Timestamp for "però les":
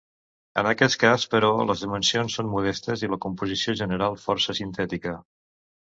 1.33-1.83